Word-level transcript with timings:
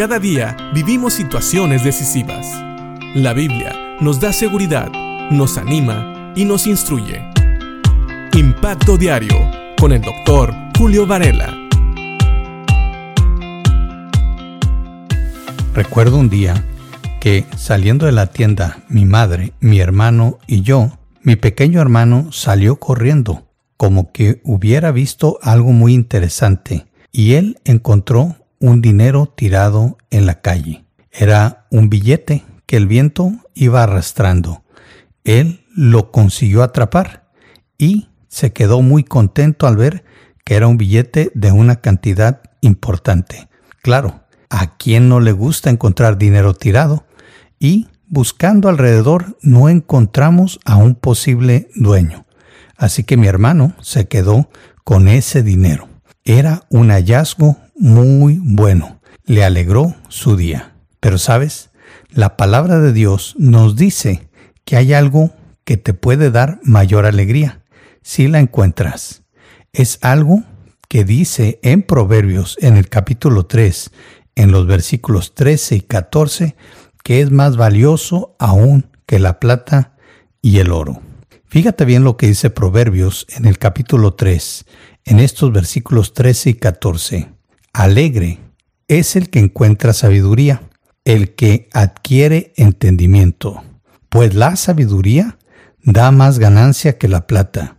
Cada 0.00 0.18
día 0.18 0.56
vivimos 0.72 1.12
situaciones 1.12 1.84
decisivas. 1.84 2.46
La 3.14 3.34
Biblia 3.34 3.98
nos 4.00 4.18
da 4.18 4.32
seguridad, 4.32 4.90
nos 5.30 5.58
anima 5.58 6.32
y 6.34 6.46
nos 6.46 6.66
instruye. 6.66 7.20
Impacto 8.32 8.96
Diario 8.96 9.36
con 9.78 9.92
el 9.92 10.00
doctor 10.00 10.54
Julio 10.78 11.06
Varela. 11.06 11.54
Recuerdo 15.74 16.16
un 16.16 16.30
día 16.30 16.64
que 17.20 17.44
saliendo 17.58 18.06
de 18.06 18.12
la 18.12 18.28
tienda, 18.28 18.78
mi 18.88 19.04
madre, 19.04 19.52
mi 19.60 19.80
hermano 19.80 20.38
y 20.46 20.62
yo, 20.62 20.92
mi 21.20 21.36
pequeño 21.36 21.78
hermano 21.78 22.32
salió 22.32 22.76
corriendo, 22.76 23.46
como 23.76 24.12
que 24.12 24.40
hubiera 24.44 24.92
visto 24.92 25.38
algo 25.42 25.72
muy 25.72 25.92
interesante, 25.92 26.86
y 27.12 27.34
él 27.34 27.58
encontró 27.66 28.36
un 28.60 28.82
dinero 28.82 29.32
tirado 29.34 29.96
en 30.10 30.26
la 30.26 30.40
calle. 30.40 30.84
Era 31.10 31.66
un 31.70 31.88
billete 31.88 32.44
que 32.66 32.76
el 32.76 32.86
viento 32.86 33.32
iba 33.54 33.82
arrastrando. 33.82 34.62
Él 35.24 35.64
lo 35.74 36.12
consiguió 36.12 36.62
atrapar 36.62 37.28
y 37.78 38.08
se 38.28 38.52
quedó 38.52 38.82
muy 38.82 39.02
contento 39.02 39.66
al 39.66 39.76
ver 39.76 40.04
que 40.44 40.54
era 40.54 40.68
un 40.68 40.76
billete 40.76 41.32
de 41.34 41.52
una 41.52 41.76
cantidad 41.76 42.42
importante. 42.60 43.48
Claro, 43.82 44.20
¿a 44.50 44.76
quién 44.76 45.08
no 45.08 45.20
le 45.20 45.32
gusta 45.32 45.70
encontrar 45.70 46.18
dinero 46.18 46.54
tirado? 46.54 47.06
Y 47.58 47.88
buscando 48.06 48.68
alrededor 48.68 49.38
no 49.42 49.68
encontramos 49.68 50.60
a 50.64 50.76
un 50.76 50.94
posible 50.94 51.70
dueño. 51.74 52.26
Así 52.76 53.04
que 53.04 53.16
mi 53.16 53.26
hermano 53.26 53.74
se 53.80 54.06
quedó 54.06 54.50
con 54.84 55.08
ese 55.08 55.42
dinero. 55.42 55.88
Era 56.24 56.64
un 56.68 56.90
hallazgo 56.90 57.56
muy 57.80 58.38
bueno. 58.40 59.00
Le 59.24 59.42
alegró 59.42 59.96
su 60.08 60.36
día. 60.36 60.74
Pero 61.00 61.18
sabes, 61.18 61.70
la 62.10 62.36
palabra 62.36 62.78
de 62.78 62.92
Dios 62.92 63.34
nos 63.38 63.74
dice 63.74 64.28
que 64.64 64.76
hay 64.76 64.92
algo 64.92 65.32
que 65.64 65.76
te 65.76 65.94
puede 65.94 66.30
dar 66.30 66.60
mayor 66.62 67.06
alegría 67.06 67.62
si 68.02 68.28
la 68.28 68.38
encuentras. 68.38 69.22
Es 69.72 69.98
algo 70.02 70.44
que 70.88 71.04
dice 71.04 71.58
en 71.62 71.82
Proverbios 71.82 72.56
en 72.60 72.76
el 72.76 72.88
capítulo 72.88 73.46
3, 73.46 73.90
en 74.34 74.52
los 74.52 74.66
versículos 74.66 75.34
13 75.34 75.76
y 75.76 75.80
14, 75.80 76.56
que 77.02 77.20
es 77.20 77.30
más 77.30 77.56
valioso 77.56 78.36
aún 78.38 78.90
que 79.06 79.18
la 79.18 79.40
plata 79.40 79.96
y 80.42 80.58
el 80.58 80.72
oro. 80.72 81.00
Fíjate 81.46 81.84
bien 81.84 82.04
lo 82.04 82.16
que 82.16 82.26
dice 82.26 82.50
Proverbios 82.50 83.26
en 83.30 83.46
el 83.46 83.58
capítulo 83.58 84.14
3, 84.14 84.66
en 85.04 85.20
estos 85.20 85.52
versículos 85.52 86.12
13 86.12 86.50
y 86.50 86.54
14. 86.54 87.39
Alegre 87.72 88.40
es 88.88 89.14
el 89.14 89.30
que 89.30 89.38
encuentra 89.38 89.92
sabiduría, 89.92 90.62
el 91.04 91.34
que 91.36 91.68
adquiere 91.72 92.52
entendimiento, 92.56 93.62
pues 94.08 94.34
la 94.34 94.56
sabiduría 94.56 95.38
da 95.82 96.10
más 96.10 96.40
ganancia 96.40 96.98
que 96.98 97.06
la 97.06 97.28
plata, 97.28 97.76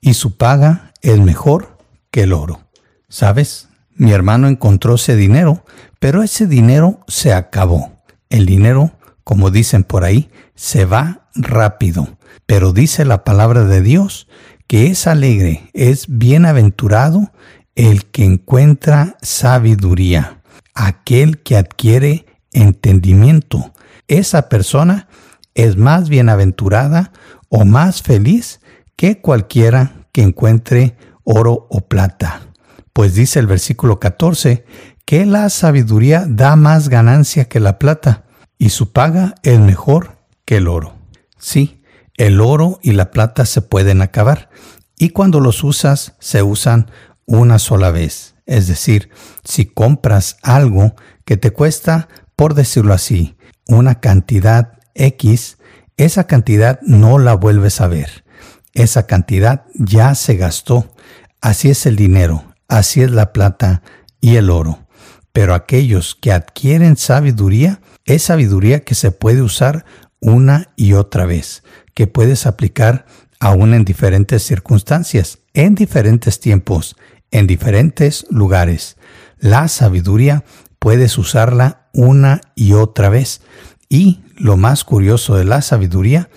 y 0.00 0.14
su 0.14 0.36
paga 0.36 0.92
es 1.02 1.20
mejor 1.20 1.78
que 2.10 2.22
el 2.22 2.32
oro. 2.32 2.60
¿Sabes? 3.08 3.68
Mi 3.94 4.10
hermano 4.10 4.48
encontró 4.48 4.96
ese 4.96 5.14
dinero, 5.14 5.64
pero 6.00 6.22
ese 6.24 6.46
dinero 6.46 7.00
se 7.06 7.32
acabó. 7.32 8.02
El 8.30 8.44
dinero, 8.44 8.92
como 9.22 9.50
dicen 9.50 9.84
por 9.84 10.04
ahí, 10.04 10.30
se 10.56 10.84
va 10.84 11.28
rápido, 11.34 12.18
pero 12.44 12.72
dice 12.72 13.04
la 13.04 13.22
palabra 13.22 13.64
de 13.64 13.82
Dios 13.82 14.26
que 14.68 14.88
es 14.88 15.06
alegre, 15.06 15.70
es 15.72 16.06
bienaventurado 16.08 17.32
el 17.78 18.06
que 18.06 18.24
encuentra 18.24 19.16
sabiduría, 19.22 20.42
aquel 20.74 21.38
que 21.44 21.56
adquiere 21.56 22.26
entendimiento. 22.52 23.72
Esa 24.08 24.48
persona 24.48 25.06
es 25.54 25.76
más 25.76 26.08
bienaventurada 26.08 27.12
o 27.48 27.64
más 27.64 28.02
feliz 28.02 28.60
que 28.96 29.20
cualquiera 29.20 30.08
que 30.10 30.22
encuentre 30.22 30.96
oro 31.22 31.68
o 31.70 31.82
plata. 31.82 32.48
Pues 32.92 33.14
dice 33.14 33.38
el 33.38 33.46
versículo 33.46 34.00
14 34.00 34.64
que 35.04 35.24
la 35.24 35.48
sabiduría 35.48 36.24
da 36.28 36.56
más 36.56 36.88
ganancia 36.88 37.44
que 37.44 37.60
la 37.60 37.78
plata 37.78 38.24
y 38.58 38.70
su 38.70 38.92
paga 38.92 39.36
es 39.44 39.60
mejor 39.60 40.18
que 40.44 40.56
el 40.56 40.66
oro. 40.66 40.96
Sí, 41.38 41.80
el 42.16 42.40
oro 42.40 42.80
y 42.82 42.90
la 42.90 43.12
plata 43.12 43.46
se 43.46 43.62
pueden 43.62 44.02
acabar 44.02 44.50
y 44.98 45.10
cuando 45.10 45.38
los 45.38 45.62
usas 45.62 46.14
se 46.18 46.42
usan 46.42 46.90
una 47.28 47.60
sola 47.60 47.92
vez. 47.92 48.34
Es 48.46 48.66
decir, 48.66 49.10
si 49.44 49.66
compras 49.66 50.38
algo 50.42 50.96
que 51.24 51.36
te 51.36 51.52
cuesta, 51.52 52.08
por 52.34 52.54
decirlo 52.54 52.94
así, 52.94 53.36
una 53.68 54.00
cantidad 54.00 54.78
X, 54.94 55.58
esa 55.98 56.26
cantidad 56.26 56.80
no 56.82 57.18
la 57.18 57.34
vuelves 57.34 57.80
a 57.80 57.86
ver. 57.86 58.24
Esa 58.72 59.06
cantidad 59.06 59.66
ya 59.74 60.14
se 60.14 60.36
gastó. 60.36 60.94
Así 61.40 61.68
es 61.70 61.84
el 61.86 61.96
dinero, 61.96 62.54
así 62.66 63.02
es 63.02 63.10
la 63.10 63.32
plata 63.32 63.82
y 64.20 64.36
el 64.36 64.50
oro. 64.50 64.86
Pero 65.32 65.54
aquellos 65.54 66.14
que 66.14 66.32
adquieren 66.32 66.96
sabiduría, 66.96 67.80
es 68.06 68.22
sabiduría 68.22 68.80
que 68.80 68.94
se 68.94 69.10
puede 69.10 69.42
usar 69.42 69.84
una 70.20 70.70
y 70.76 70.94
otra 70.94 71.26
vez, 71.26 71.62
que 71.94 72.06
puedes 72.06 72.46
aplicar 72.46 73.04
aún 73.38 73.74
en 73.74 73.84
diferentes 73.84 74.42
circunstancias, 74.42 75.40
en 75.52 75.74
diferentes 75.74 76.40
tiempos, 76.40 76.96
en 77.30 77.46
diferentes 77.46 78.26
lugares. 78.30 78.96
La 79.38 79.68
sabiduría 79.68 80.44
puedes 80.78 81.18
usarla 81.18 81.88
una 81.92 82.40
y 82.54 82.72
otra 82.72 83.08
vez. 83.08 83.42
Y 83.88 84.20
lo 84.36 84.56
más 84.56 84.84
curioso 84.84 85.36
de 85.36 85.44
la 85.44 85.62
sabiduría 85.62 86.30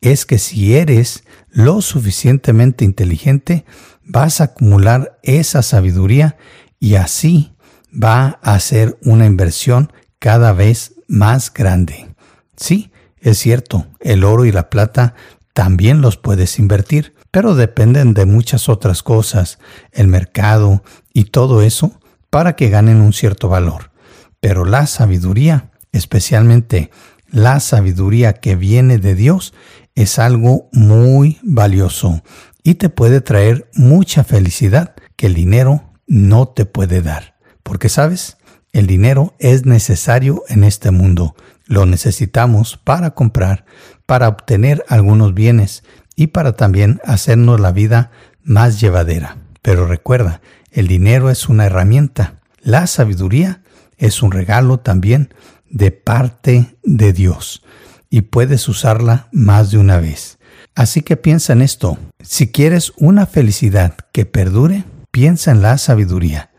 es 0.00 0.26
que 0.26 0.38
si 0.38 0.74
eres 0.74 1.24
lo 1.50 1.80
suficientemente 1.80 2.84
inteligente, 2.84 3.64
vas 4.04 4.40
a 4.40 4.44
acumular 4.44 5.18
esa 5.22 5.62
sabiduría 5.62 6.36
y 6.78 6.96
así 6.96 7.54
va 7.92 8.38
a 8.42 8.58
ser 8.60 8.98
una 9.02 9.26
inversión 9.26 9.92
cada 10.18 10.52
vez 10.52 10.94
más 11.08 11.52
grande. 11.52 12.14
Sí, 12.56 12.90
es 13.18 13.38
cierto, 13.38 13.86
el 14.00 14.24
oro 14.24 14.44
y 14.44 14.52
la 14.52 14.68
plata 14.68 15.14
también 15.54 16.02
los 16.02 16.18
puedes 16.18 16.58
invertir, 16.58 17.14
pero 17.30 17.54
dependen 17.54 18.12
de 18.12 18.26
muchas 18.26 18.68
otras 18.68 19.02
cosas, 19.02 19.58
el 19.92 20.08
mercado 20.08 20.82
y 21.12 21.24
todo 21.24 21.62
eso, 21.62 22.00
para 22.28 22.56
que 22.56 22.68
ganen 22.68 23.00
un 23.00 23.12
cierto 23.12 23.48
valor. 23.48 23.92
Pero 24.40 24.64
la 24.64 24.86
sabiduría, 24.86 25.70
especialmente 25.92 26.90
la 27.30 27.60
sabiduría 27.60 28.34
que 28.34 28.56
viene 28.56 28.98
de 28.98 29.14
Dios, 29.14 29.54
es 29.94 30.18
algo 30.18 30.68
muy 30.72 31.38
valioso 31.42 32.22
y 32.64 32.74
te 32.74 32.88
puede 32.88 33.20
traer 33.20 33.70
mucha 33.74 34.24
felicidad 34.24 34.94
que 35.16 35.26
el 35.26 35.34
dinero 35.34 35.84
no 36.06 36.48
te 36.48 36.66
puede 36.66 37.00
dar. 37.00 37.36
Porque 37.62 37.88
sabes, 37.88 38.38
el 38.72 38.88
dinero 38.88 39.34
es 39.38 39.66
necesario 39.66 40.42
en 40.48 40.64
este 40.64 40.90
mundo. 40.90 41.36
Lo 41.66 41.86
necesitamos 41.86 42.76
para 42.76 43.12
comprar, 43.12 43.64
para 44.06 44.28
obtener 44.28 44.84
algunos 44.88 45.34
bienes 45.34 45.82
y 46.16 46.28
para 46.28 46.52
también 46.52 47.00
hacernos 47.04 47.60
la 47.60 47.72
vida 47.72 48.10
más 48.42 48.80
llevadera. 48.80 49.38
Pero 49.62 49.86
recuerda, 49.86 50.40
el 50.70 50.88
dinero 50.88 51.30
es 51.30 51.48
una 51.48 51.66
herramienta. 51.66 52.34
La 52.60 52.86
sabiduría 52.86 53.62
es 53.96 54.22
un 54.22 54.32
regalo 54.32 54.78
también 54.78 55.32
de 55.70 55.90
parte 55.90 56.76
de 56.82 57.12
Dios 57.12 57.62
y 58.10 58.22
puedes 58.22 58.68
usarla 58.68 59.28
más 59.32 59.70
de 59.70 59.78
una 59.78 59.98
vez. 59.98 60.38
Así 60.74 61.02
que 61.02 61.16
piensa 61.16 61.52
en 61.52 61.62
esto. 61.62 61.98
Si 62.20 62.48
quieres 62.48 62.92
una 62.96 63.26
felicidad 63.26 63.96
que 64.12 64.26
perdure, 64.26 64.84
piensa 65.10 65.50
en 65.50 65.62
la 65.62 65.78
sabiduría. 65.78 66.50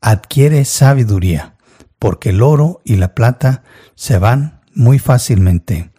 Adquiere 0.00 0.64
sabiduría, 0.64 1.54
porque 1.98 2.30
el 2.30 2.42
oro 2.42 2.80
y 2.84 2.96
la 2.96 3.14
plata 3.14 3.62
se 3.94 4.18
van 4.18 4.60
muy 4.74 4.98
fácilmente, 4.98 5.90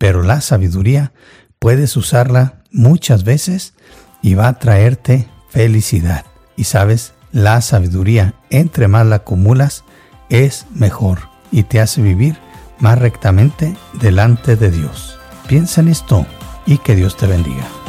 pero 0.00 0.22
la 0.22 0.40
sabiduría 0.40 1.12
puedes 1.58 1.94
usarla 1.94 2.54
muchas 2.72 3.22
veces 3.22 3.74
y 4.22 4.32
va 4.32 4.48
a 4.48 4.58
traerte 4.58 5.28
felicidad. 5.50 6.24
Y 6.56 6.64
sabes, 6.64 7.12
la 7.32 7.60
sabiduría, 7.60 8.32
entre 8.48 8.88
más 8.88 9.04
la 9.04 9.16
acumulas, 9.16 9.84
es 10.30 10.64
mejor 10.74 11.18
y 11.52 11.64
te 11.64 11.82
hace 11.82 12.00
vivir 12.00 12.38
más 12.78 12.98
rectamente 12.98 13.76
delante 14.00 14.56
de 14.56 14.70
Dios. 14.70 15.18
Piensa 15.46 15.82
en 15.82 15.88
esto 15.88 16.24
y 16.64 16.78
que 16.78 16.96
Dios 16.96 17.18
te 17.18 17.26
bendiga. 17.26 17.79